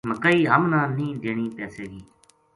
[0.09, 2.01] مکئی ہمنا نیہہ دینی پیسے گی